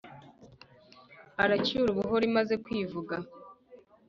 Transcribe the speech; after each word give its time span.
aracyura 1.43 1.87
ubuhoro 1.91 2.23
imaze 2.29 2.53
kwivuga. 2.63 3.15